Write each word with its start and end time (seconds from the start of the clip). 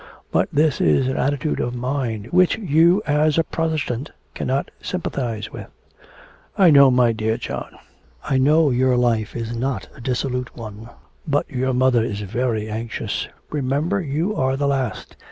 But 0.31 0.49
this 0.51 0.81
is 0.81 1.07
an 1.07 1.17
attitude 1.17 1.59
of 1.59 1.75
mind 1.75 2.25
which 2.31 2.57
you 2.57 3.03
as 3.05 3.37
a 3.37 3.43
Protestant 3.43 4.09
cannot 4.33 4.71
sympathise 4.81 5.51
with.' 5.51 5.67
'I 6.57 6.71
know, 6.71 6.89
my 6.89 7.11
dear 7.11 7.37
John, 7.37 7.77
I 8.23 8.39
know 8.39 8.71
your 8.71 8.97
life 8.97 9.35
is 9.35 9.55
not 9.55 9.89
a 9.95 10.01
dissolute 10.01 10.57
one; 10.57 10.89
but 11.27 11.47
your 11.51 11.75
mother 11.75 12.03
is 12.03 12.21
very 12.21 12.67
anxious 12.67 13.27
remember 13.51 14.01
you 14.01 14.35
are 14.35 14.57
the 14.57 14.65
last. 14.65 15.15